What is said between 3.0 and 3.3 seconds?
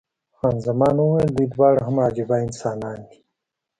دي.